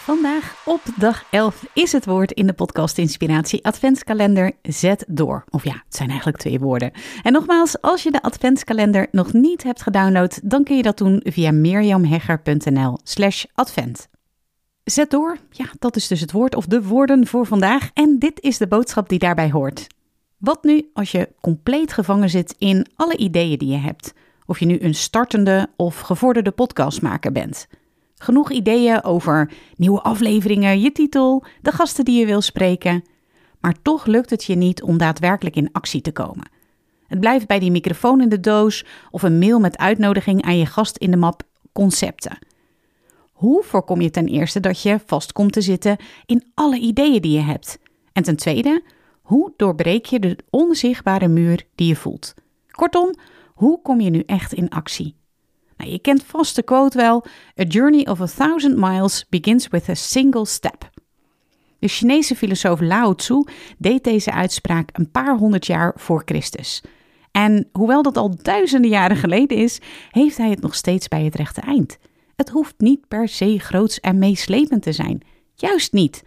Vandaag 0.00 0.62
op 0.64 0.80
dag 0.96 1.24
11 1.30 1.64
is 1.74 1.92
het 1.92 2.04
woord 2.06 2.32
in 2.32 2.46
de 2.46 2.52
podcast 2.52 2.98
Inspiratie 2.98 3.64
Adventskalender 3.64 4.52
Zet 4.62 5.04
door. 5.08 5.44
Of 5.50 5.64
ja, 5.64 5.72
het 5.72 5.96
zijn 5.96 6.08
eigenlijk 6.08 6.38
twee 6.38 6.58
woorden. 6.58 6.92
En 7.22 7.32
nogmaals, 7.32 7.80
als 7.80 8.02
je 8.02 8.10
de 8.10 8.22
Adventskalender 8.22 9.06
nog 9.10 9.32
niet 9.32 9.62
hebt 9.62 9.82
gedownload, 9.82 10.40
dan 10.42 10.64
kun 10.64 10.76
je 10.76 10.82
dat 10.82 10.98
doen 10.98 11.20
via 11.24 11.52
mirjamhegger.nl 11.52 12.98
slash 13.02 13.44
advent. 13.54 14.08
Zet 14.84 15.10
door, 15.10 15.36
ja, 15.50 15.66
dat 15.78 15.96
is 15.96 16.08
dus 16.08 16.20
het 16.20 16.32
woord 16.32 16.54
of 16.54 16.66
de 16.66 16.82
woorden 16.82 17.26
voor 17.26 17.46
vandaag. 17.46 17.90
En 17.94 18.18
dit 18.18 18.40
is 18.40 18.58
de 18.58 18.66
boodschap 18.66 19.08
die 19.08 19.18
daarbij 19.18 19.50
hoort. 19.50 19.86
Wat 20.38 20.64
nu 20.64 20.90
als 20.92 21.10
je 21.12 21.28
compleet 21.40 21.92
gevangen 21.92 22.30
zit 22.30 22.54
in 22.58 22.86
alle 22.96 23.16
ideeën 23.16 23.58
die 23.58 23.70
je 23.70 23.78
hebt? 23.78 24.14
Of 24.46 24.58
je 24.58 24.66
nu 24.66 24.80
een 24.80 24.94
startende 24.94 25.68
of 25.76 26.00
gevorderde 26.00 26.50
podcastmaker 26.50 27.32
bent... 27.32 27.68
Genoeg 28.22 28.50
ideeën 28.50 29.04
over 29.04 29.50
nieuwe 29.76 30.00
afleveringen, 30.00 30.80
je 30.80 30.92
titel, 30.92 31.44
de 31.62 31.72
gasten 31.72 32.04
die 32.04 32.18
je 32.18 32.26
wil 32.26 32.40
spreken. 32.40 33.04
Maar 33.60 33.74
toch 33.82 34.06
lukt 34.06 34.30
het 34.30 34.44
je 34.44 34.54
niet 34.54 34.82
om 34.82 34.98
daadwerkelijk 34.98 35.56
in 35.56 35.72
actie 35.72 36.00
te 36.00 36.12
komen. 36.12 36.50
Het 37.06 37.20
blijft 37.20 37.46
bij 37.46 37.58
die 37.58 37.70
microfoon 37.70 38.20
in 38.20 38.28
de 38.28 38.40
doos 38.40 38.84
of 39.10 39.22
een 39.22 39.38
mail 39.38 39.60
met 39.60 39.78
uitnodiging 39.78 40.42
aan 40.42 40.58
je 40.58 40.66
gast 40.66 40.96
in 40.96 41.10
de 41.10 41.16
map 41.16 41.42
concepten. 41.72 42.38
Hoe 43.32 43.62
voorkom 43.62 44.00
je 44.00 44.10
ten 44.10 44.26
eerste 44.26 44.60
dat 44.60 44.82
je 44.82 45.00
vast 45.06 45.32
komt 45.32 45.52
te 45.52 45.60
zitten 45.60 45.96
in 46.26 46.44
alle 46.54 46.78
ideeën 46.78 47.20
die 47.20 47.32
je 47.32 47.42
hebt? 47.42 47.78
En 48.12 48.22
ten 48.22 48.36
tweede, 48.36 48.82
hoe 49.22 49.52
doorbreek 49.56 50.06
je 50.06 50.18
de 50.18 50.38
onzichtbare 50.50 51.28
muur 51.28 51.62
die 51.74 51.88
je 51.88 51.96
voelt? 51.96 52.34
Kortom, 52.70 53.14
hoe 53.54 53.82
kom 53.82 54.00
je 54.00 54.10
nu 54.10 54.22
echt 54.26 54.52
in 54.52 54.68
actie? 54.68 55.19
Nou, 55.80 55.92
je 55.92 55.98
kent 55.98 56.24
vast 56.24 56.56
de 56.56 56.62
quote 56.62 56.98
wel: 56.98 57.24
A 57.60 57.62
journey 57.62 58.06
of 58.06 58.20
a 58.20 58.26
thousand 58.26 58.76
miles 58.76 59.26
begins 59.28 59.68
with 59.68 59.88
a 59.88 59.94
single 59.94 60.46
step. 60.46 60.90
De 61.78 61.88
Chinese 61.88 62.36
filosoof 62.36 62.80
Lao 62.80 63.14
Tzu 63.14 63.44
deed 63.78 64.04
deze 64.04 64.32
uitspraak 64.32 64.90
een 64.92 65.10
paar 65.10 65.36
honderd 65.36 65.66
jaar 65.66 65.92
voor 65.96 66.22
Christus. 66.24 66.82
En 67.30 67.68
hoewel 67.72 68.02
dat 68.02 68.16
al 68.16 68.36
duizenden 68.42 68.90
jaren 68.90 69.16
geleden 69.16 69.56
is, 69.56 69.80
heeft 70.10 70.36
hij 70.36 70.50
het 70.50 70.60
nog 70.60 70.74
steeds 70.74 71.08
bij 71.08 71.24
het 71.24 71.34
rechte 71.34 71.60
eind. 71.60 71.98
Het 72.36 72.48
hoeft 72.48 72.74
niet 72.78 73.08
per 73.08 73.28
se 73.28 73.58
groots 73.58 74.00
en 74.00 74.18
meeslepend 74.18 74.82
te 74.82 74.92
zijn. 74.92 75.22
Juist 75.54 75.92
niet. 75.92 76.24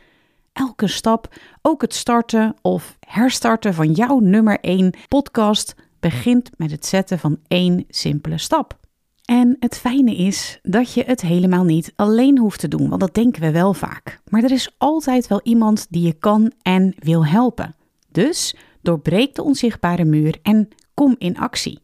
Elke 0.53 0.87
stap, 0.87 1.35
ook 1.61 1.81
het 1.81 1.93
starten 1.93 2.55
of 2.61 2.97
herstarten 2.99 3.73
van 3.73 3.91
jouw 3.91 4.19
nummer 4.19 4.59
1 4.59 4.93
podcast, 5.07 5.75
begint 5.99 6.49
met 6.57 6.71
het 6.71 6.85
zetten 6.85 7.19
van 7.19 7.39
één 7.47 7.85
simpele 7.89 8.37
stap. 8.37 8.81
En 9.25 9.55
het 9.59 9.77
fijne 9.77 10.15
is 10.15 10.59
dat 10.61 10.93
je 10.93 11.03
het 11.03 11.21
helemaal 11.21 11.63
niet 11.63 11.93
alleen 11.95 12.37
hoeft 12.37 12.59
te 12.59 12.67
doen, 12.67 12.89
want 12.89 13.01
dat 13.01 13.13
denken 13.13 13.41
we 13.41 13.51
wel 13.51 13.73
vaak. 13.73 14.21
Maar 14.29 14.43
er 14.43 14.51
is 14.51 14.75
altijd 14.77 15.27
wel 15.27 15.39
iemand 15.43 15.87
die 15.89 16.05
je 16.05 16.13
kan 16.13 16.51
en 16.61 16.95
wil 16.97 17.25
helpen. 17.25 17.75
Dus 18.11 18.55
doorbreek 18.81 19.35
de 19.35 19.43
onzichtbare 19.43 20.05
muur 20.05 20.39
en 20.41 20.69
kom 20.93 21.15
in 21.17 21.37
actie. 21.37 21.79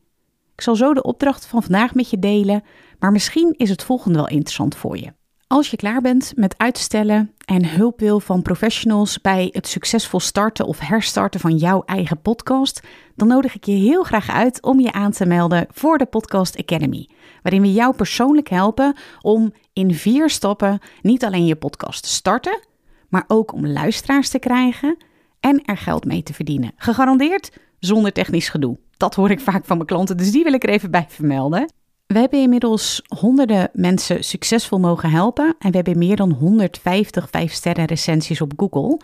Ik 0.55 0.61
zal 0.61 0.75
zo 0.75 0.93
de 0.93 1.03
opdracht 1.03 1.45
van 1.45 1.63
vandaag 1.63 1.93
met 1.93 2.09
je 2.09 2.19
delen, 2.19 2.63
maar 2.99 3.11
misschien 3.11 3.53
is 3.57 3.69
het 3.69 3.83
volgende 3.83 4.17
wel 4.17 4.27
interessant 4.27 4.75
voor 4.75 4.97
je. 4.97 5.13
Als 5.51 5.69
je 5.69 5.77
klaar 5.77 6.01
bent 6.01 6.31
met 6.35 6.57
uitstellen 6.57 7.33
en 7.45 7.69
hulp 7.69 7.99
wil 7.99 8.19
van 8.19 8.41
professionals 8.41 9.21
bij 9.21 9.49
het 9.51 9.67
succesvol 9.67 10.19
starten 10.19 10.65
of 10.65 10.79
herstarten 10.79 11.39
van 11.39 11.55
jouw 11.55 11.83
eigen 11.85 12.21
podcast, 12.21 12.81
dan 13.15 13.27
nodig 13.27 13.55
ik 13.55 13.63
je 13.63 13.71
heel 13.71 14.03
graag 14.03 14.29
uit 14.29 14.61
om 14.61 14.79
je 14.79 14.91
aan 14.91 15.11
te 15.11 15.25
melden 15.25 15.67
voor 15.71 15.97
de 15.97 16.05
Podcast 16.05 16.57
Academy, 16.57 17.09
waarin 17.41 17.61
we 17.61 17.73
jou 17.73 17.95
persoonlijk 17.95 18.49
helpen 18.49 18.95
om 19.21 19.53
in 19.73 19.93
vier 19.93 20.29
stappen 20.29 20.79
niet 21.01 21.25
alleen 21.25 21.45
je 21.45 21.55
podcast 21.55 22.03
te 22.03 22.09
starten, 22.09 22.59
maar 23.07 23.23
ook 23.27 23.53
om 23.53 23.67
luisteraars 23.67 24.29
te 24.29 24.39
krijgen 24.39 24.97
en 25.39 25.65
er 25.65 25.77
geld 25.77 26.05
mee 26.05 26.23
te 26.23 26.33
verdienen. 26.33 26.71
Gegarandeerd 26.75 27.51
zonder 27.79 28.11
technisch 28.11 28.49
gedoe. 28.49 28.77
Dat 28.97 29.15
hoor 29.15 29.31
ik 29.31 29.39
vaak 29.39 29.65
van 29.65 29.75
mijn 29.77 29.89
klanten, 29.89 30.17
dus 30.17 30.31
die 30.31 30.43
wil 30.43 30.53
ik 30.53 30.63
er 30.63 30.69
even 30.69 30.91
bij 30.91 31.05
vermelden. 31.09 31.71
We 32.13 32.19
hebben 32.19 32.41
inmiddels 32.41 33.01
honderden 33.19 33.69
mensen 33.73 34.23
succesvol 34.23 34.79
mogen 34.79 35.09
helpen 35.09 35.55
en 35.59 35.69
we 35.69 35.75
hebben 35.75 35.97
meer 35.97 36.15
dan 36.15 36.31
150 36.31 37.27
5-sterren 37.27 37.85
recensies 37.85 38.41
op 38.41 38.53
Google. 38.55 38.99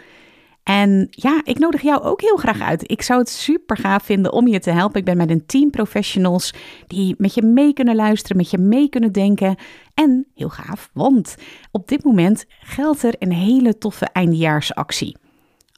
En 0.63 1.07
ja, 1.09 1.41
ik 1.43 1.59
nodig 1.59 1.81
jou 1.81 2.01
ook 2.03 2.21
heel 2.21 2.37
graag 2.37 2.61
uit. 2.61 2.91
Ik 2.91 3.01
zou 3.01 3.19
het 3.19 3.29
super 3.29 3.77
gaaf 3.77 4.03
vinden 4.03 4.33
om 4.33 4.47
je 4.47 4.59
te 4.59 4.71
helpen. 4.71 4.99
Ik 4.99 5.05
ben 5.05 5.17
met 5.17 5.29
een 5.29 5.45
team 5.45 5.69
professionals 5.69 6.53
die 6.87 7.15
met 7.17 7.33
je 7.33 7.41
mee 7.41 7.73
kunnen 7.73 7.95
luisteren, 7.95 8.37
met 8.37 8.49
je 8.49 8.57
mee 8.57 8.89
kunnen 8.89 9.11
denken. 9.11 9.55
En 9.93 10.27
heel 10.35 10.49
gaaf, 10.49 10.89
want 10.93 11.35
op 11.71 11.87
dit 11.87 12.03
moment 12.03 12.45
geldt 12.47 13.03
er 13.03 13.15
een 13.19 13.33
hele 13.33 13.77
toffe 13.77 14.05
eindjaarsactie. 14.05 15.17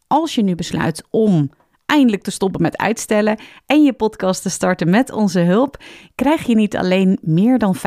Als 0.08 0.36
je 0.36 0.44
nu 0.44 0.56
besluit 0.56 1.04
om 1.10 1.50
eindelijk 1.98 2.24
te 2.24 2.32
stoppen 2.32 2.62
met 2.62 2.78
uitstellen 2.78 3.40
en 3.66 3.84
je 3.84 3.94
podcast 3.94 4.42
te 4.42 4.50
starten 4.50 4.90
met 4.90 5.12
onze 5.12 5.40
hulp, 5.40 5.84
krijg 6.16 6.46
je 6.46 6.56
niet 6.56 6.78
alleen 6.78 7.18
meer 7.22 7.58
dan 7.58 7.76
50% 7.78 7.80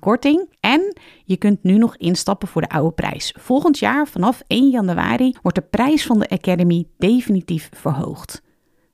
korting 0.00 0.48
en 0.60 0.96
je 1.24 1.36
kunt 1.36 1.62
nu 1.62 1.78
nog 1.78 1.96
instappen 1.96 2.48
voor 2.48 2.60
de 2.60 2.68
oude 2.68 2.94
prijs. 2.94 3.34
Volgend 3.38 3.78
jaar, 3.78 4.08
vanaf 4.08 4.42
1 4.46 4.70
januari, 4.70 5.34
wordt 5.42 5.58
de 5.58 5.66
prijs 5.70 6.06
van 6.06 6.18
de 6.18 6.28
Academy 6.28 6.86
definitief 6.98 7.68
verhoogd. 7.72 8.42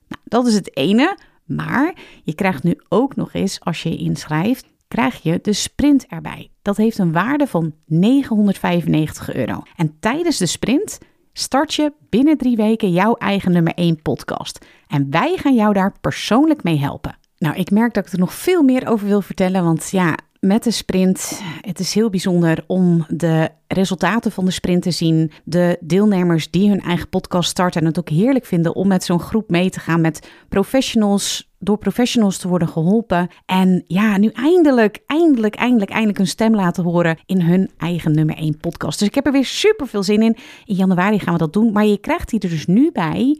Nou, 0.07 0.21
dat 0.23 0.47
is 0.47 0.53
het 0.53 0.77
ene, 0.77 1.17
maar 1.45 1.93
je 2.23 2.35
krijgt 2.35 2.63
nu 2.63 2.79
ook 2.89 3.15
nog 3.15 3.33
eens, 3.33 3.59
als 3.59 3.83
je 3.83 3.89
je 3.89 3.97
inschrijft, 3.97 4.65
krijg 4.87 5.23
je 5.23 5.39
de 5.41 5.53
sprint 5.53 6.05
erbij. 6.07 6.51
Dat 6.61 6.77
heeft 6.77 6.97
een 6.97 7.11
waarde 7.11 7.47
van 7.47 7.73
995 7.85 9.33
euro. 9.33 9.61
En 9.75 9.95
tijdens 9.99 10.37
de 10.37 10.45
sprint 10.45 10.97
start 11.33 11.73
je 11.73 11.93
binnen 12.09 12.37
drie 12.37 12.55
weken 12.55 12.91
jouw 12.91 13.13
eigen 13.13 13.51
nummer 13.51 13.73
1 13.73 14.01
podcast. 14.01 14.65
En 14.87 15.09
wij 15.09 15.37
gaan 15.37 15.55
jou 15.55 15.73
daar 15.73 15.93
persoonlijk 16.01 16.63
mee 16.63 16.79
helpen. 16.79 17.17
Nou, 17.37 17.55
ik 17.55 17.71
merk 17.71 17.93
dat 17.93 18.05
ik 18.05 18.11
er 18.11 18.19
nog 18.19 18.33
veel 18.33 18.63
meer 18.63 18.87
over 18.87 19.07
wil 19.07 19.21
vertellen, 19.21 19.63
want 19.63 19.89
ja, 19.89 20.17
met 20.41 20.63
de 20.63 20.71
sprint, 20.71 21.41
het 21.61 21.79
is 21.79 21.93
heel 21.93 22.09
bijzonder 22.09 22.63
om 22.67 23.05
de 23.07 23.49
resultaten 23.67 24.31
van 24.31 24.45
de 24.45 24.51
sprint 24.51 24.81
te 24.81 24.91
zien. 24.91 25.31
De 25.43 25.77
deelnemers 25.79 26.51
die 26.51 26.69
hun 26.69 26.81
eigen 26.81 27.09
podcast 27.09 27.49
starten 27.49 27.81
en 27.81 27.87
het 27.87 27.99
ook 27.99 28.09
heerlijk 28.09 28.45
vinden 28.45 28.75
om 28.75 28.87
met 28.87 29.03
zo'n 29.03 29.19
groep 29.19 29.49
mee 29.49 29.69
te 29.69 29.79
gaan 29.79 30.01
met 30.01 30.29
professionals, 30.49 31.51
door 31.59 31.77
professionals 31.77 32.37
te 32.37 32.47
worden 32.47 32.67
geholpen. 32.67 33.27
En 33.45 33.83
ja, 33.87 34.17
nu 34.17 34.27
eindelijk, 34.27 34.99
eindelijk, 35.05 35.55
eindelijk, 35.55 35.91
eindelijk 35.91 36.19
een 36.19 36.27
stem 36.27 36.55
laten 36.55 36.83
horen 36.83 37.17
in 37.25 37.41
hun 37.41 37.69
eigen 37.77 38.11
nummer 38.11 38.35
1 38.35 38.57
podcast. 38.57 38.99
Dus 38.99 39.07
ik 39.07 39.15
heb 39.15 39.25
er 39.25 39.31
weer 39.31 39.45
super 39.45 39.87
veel 39.87 40.03
zin 40.03 40.21
in. 40.21 40.37
In 40.65 40.75
januari 40.75 41.19
gaan 41.19 41.33
we 41.33 41.39
dat 41.39 41.53
doen, 41.53 41.71
maar 41.71 41.85
je 41.85 41.97
krijgt 41.97 42.29
die 42.29 42.39
er 42.39 42.49
dus 42.49 42.65
nu 42.65 42.89
bij 42.91 43.39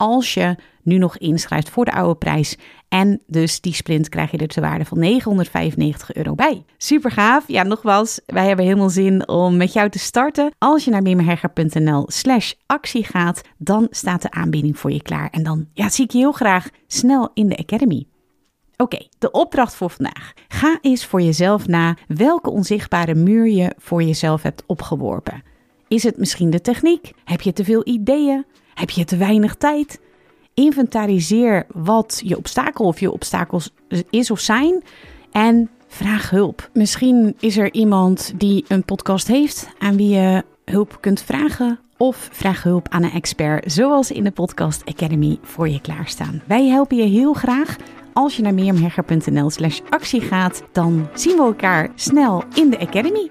als 0.00 0.34
je 0.34 0.56
nu 0.82 0.98
nog 0.98 1.18
inschrijft 1.18 1.70
voor 1.70 1.84
de 1.84 1.92
oude 1.92 2.18
prijs. 2.18 2.56
En 2.88 3.20
dus 3.26 3.60
die 3.60 3.74
sprint 3.74 4.08
krijg 4.08 4.30
je 4.30 4.38
er 4.38 4.48
te 4.48 4.60
waarde 4.60 4.84
van 4.84 4.98
995 4.98 6.14
euro 6.14 6.34
bij. 6.34 6.64
Super 6.76 7.10
gaaf. 7.10 7.44
Ja, 7.46 7.62
nogmaals, 7.62 8.20
wij 8.26 8.46
hebben 8.46 8.64
helemaal 8.64 8.90
zin 8.90 9.28
om 9.28 9.56
met 9.56 9.72
jou 9.72 9.90
te 9.90 9.98
starten. 9.98 10.52
Als 10.58 10.84
je 10.84 10.90
naar 10.90 11.02
mimmerhegger.nl 11.02 12.04
slash 12.06 12.52
actie 12.66 13.04
gaat, 13.04 13.40
dan 13.58 13.86
staat 13.90 14.22
de 14.22 14.30
aanbieding 14.30 14.78
voor 14.78 14.92
je 14.92 15.02
klaar. 15.02 15.28
En 15.30 15.42
dan 15.42 15.66
ja, 15.72 15.88
zie 15.88 16.04
ik 16.04 16.10
je 16.10 16.18
heel 16.18 16.32
graag 16.32 16.68
snel 16.86 17.30
in 17.34 17.48
de 17.48 17.56
Academy. 17.56 18.06
Oké, 18.76 19.06
de 19.18 19.30
opdracht 19.30 19.74
voor 19.74 19.90
vandaag. 19.90 20.32
Ga 20.48 20.78
eens 20.80 21.06
voor 21.06 21.22
jezelf 21.22 21.66
na 21.66 21.96
welke 22.06 22.50
onzichtbare 22.50 23.14
muur 23.14 23.46
je 23.46 23.74
voor 23.78 24.02
jezelf 24.02 24.42
hebt 24.42 24.62
opgeworpen. 24.66 25.42
Is 25.88 26.02
het 26.02 26.16
misschien 26.16 26.50
de 26.50 26.60
techniek? 26.60 27.12
Heb 27.24 27.40
je 27.40 27.52
te 27.52 27.64
veel 27.64 27.86
ideeën? 27.86 28.44
Heb 28.80 28.90
je 28.90 29.04
te 29.04 29.16
weinig 29.16 29.54
tijd? 29.54 30.00
Inventariseer 30.54 31.66
wat 31.72 32.20
je 32.24 32.36
obstakel 32.36 32.84
of 32.84 33.00
je 33.00 33.10
obstakels 33.10 33.70
is 34.10 34.30
of 34.30 34.40
zijn 34.40 34.82
en 35.32 35.70
vraag 35.88 36.30
hulp. 36.30 36.70
Misschien 36.72 37.36
is 37.40 37.56
er 37.56 37.72
iemand 37.72 38.32
die 38.36 38.64
een 38.68 38.84
podcast 38.84 39.26
heeft 39.26 39.68
aan 39.78 39.96
wie 39.96 40.08
je 40.08 40.44
hulp 40.64 40.98
kunt 41.00 41.22
vragen 41.22 41.78
of 41.96 42.28
vraag 42.32 42.62
hulp 42.62 42.88
aan 42.88 43.02
een 43.02 43.12
expert 43.12 43.72
zoals 43.72 44.10
in 44.10 44.24
de 44.24 44.30
Podcast 44.30 44.82
Academy 44.84 45.38
voor 45.42 45.68
je 45.68 45.80
klaarstaan. 45.80 46.42
Wij 46.46 46.66
helpen 46.66 46.96
je 46.96 47.08
heel 47.08 47.32
graag. 47.32 47.76
Als 48.12 48.36
je 48.36 48.42
naar 48.42 48.54
meermhegger.nl 48.54 49.50
slash 49.50 49.80
actie 49.88 50.20
gaat, 50.20 50.62
dan 50.72 51.08
zien 51.14 51.36
we 51.36 51.42
elkaar 51.42 51.90
snel 51.94 52.44
in 52.54 52.70
de 52.70 52.78
Academy. 52.78 53.30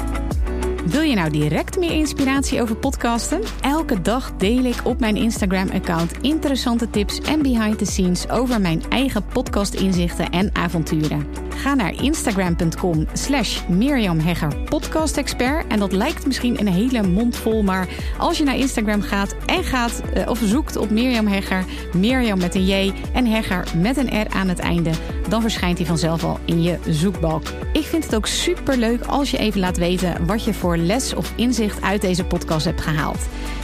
Wil 0.85 1.01
je 1.01 1.15
nou 1.15 1.29
direct 1.29 1.77
meer 1.77 1.91
inspiratie 1.91 2.61
over 2.61 2.75
podcasten? 2.75 3.41
Elke 3.61 4.01
dag 4.01 4.31
deel 4.37 4.63
ik 4.63 4.75
op 4.83 4.99
mijn 4.99 5.15
Instagram-account 5.15 6.11
interessante 6.21 6.89
tips 6.89 7.19
en 7.19 7.41
behind 7.41 7.77
the 7.77 7.85
scenes 7.85 8.29
over 8.29 8.61
mijn 8.61 8.83
eigen 8.89 9.25
podcast-inzichten 9.25 10.29
en 10.29 10.55
avonturen. 10.55 11.27
Ga 11.49 11.73
naar 11.73 12.03
instagram.com 12.03 13.05
slash 13.13 13.67
Mirjam 13.67 14.19
Hegger. 14.19 15.65
En 15.67 15.79
dat 15.79 15.91
lijkt 15.91 16.25
misschien 16.25 16.59
een 16.59 16.67
hele 16.67 17.07
mond 17.07 17.37
vol, 17.37 17.63
maar 17.63 17.87
als 18.17 18.37
je 18.37 18.43
naar 18.43 18.57
Instagram 18.57 19.01
gaat 19.01 19.35
en 19.45 19.63
gaat 19.63 20.01
eh, 20.13 20.29
of 20.29 20.39
zoekt 20.43 20.75
op 20.75 20.89
Mirjam 20.89 21.27
Hegger, 21.27 21.65
Mirjam 21.95 22.39
met 22.39 22.55
een 22.55 22.65
J 22.65 22.93
en 23.13 23.25
Hegger 23.25 23.67
met 23.77 23.97
een 23.97 24.21
R 24.21 24.27
aan 24.29 24.47
het 24.47 24.59
einde, 24.59 24.91
dan 25.29 25.41
verschijnt 25.41 25.77
hij 25.77 25.87
vanzelf 25.87 26.23
al 26.23 26.39
in 26.45 26.63
je 26.63 26.77
zoekbalk. 26.87 27.43
Ik 27.73 27.85
vind 27.85 28.03
het 28.03 28.15
ook 28.15 28.27
super 28.27 28.77
leuk 28.77 29.03
als 29.05 29.31
je 29.31 29.37
even 29.37 29.59
laat 29.59 29.77
weten 29.77 30.25
wat 30.25 30.43
je 30.43 30.53
voor 30.53 30.77
les 30.77 31.13
of 31.13 31.33
inzicht 31.35 31.81
uit 31.81 32.01
deze 32.01 32.23
podcast 32.23 32.65
hebt 32.65 32.81
gehaald. 32.81 33.19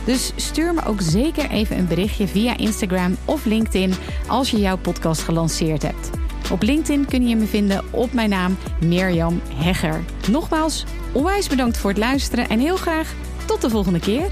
Dus 0.06 0.31
stuur 0.36 0.74
me 0.74 0.86
ook 0.86 1.01
zeker 1.01 1.50
even 1.50 1.77
een 1.77 1.88
berichtje 1.88 2.27
via 2.27 2.57
Instagram 2.57 3.15
of 3.25 3.45
LinkedIn 3.45 3.94
als 4.27 4.51
je 4.51 4.59
jouw 4.59 4.77
podcast 4.77 5.21
gelanceerd 5.21 5.81
hebt. 5.81 6.09
Op 6.51 6.62
LinkedIn 6.62 7.06
kun 7.06 7.27
je 7.27 7.36
me 7.36 7.45
vinden 7.45 7.83
op 7.92 8.13
mijn 8.13 8.30
naam 8.30 8.57
Mirjam 8.86 9.42
Hegger. 9.56 10.03
Nogmaals, 10.31 10.86
onwijs 11.12 11.48
bedankt 11.48 11.77
voor 11.77 11.89
het 11.89 12.00
luisteren 12.00 12.50
en 12.50 12.60
heel 12.60 12.77
graag 12.77 13.13
tot 13.45 13.62
de 13.62 13.69
volgende 13.69 14.00
keer. 14.00 14.30